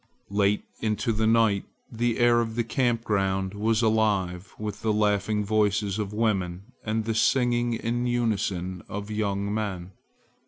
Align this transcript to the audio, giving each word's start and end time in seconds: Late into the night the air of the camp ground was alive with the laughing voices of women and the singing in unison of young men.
Late 0.31 0.63
into 0.79 1.13
the 1.13 1.27
night 1.27 1.63
the 1.91 2.17
air 2.17 2.41
of 2.41 2.55
the 2.55 2.63
camp 2.63 3.03
ground 3.03 3.53
was 3.53 3.83
alive 3.83 4.51
with 4.57 4.81
the 4.81 4.91
laughing 4.91 5.45
voices 5.45 5.99
of 5.99 6.11
women 6.11 6.71
and 6.83 7.05
the 7.05 7.13
singing 7.13 7.73
in 7.75 8.07
unison 8.07 8.81
of 8.89 9.11
young 9.11 9.53
men. 9.53 9.91